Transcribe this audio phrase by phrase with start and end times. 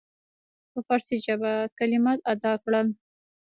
[0.71, 2.87] په فارسي ژبه کلمات ادا کړل.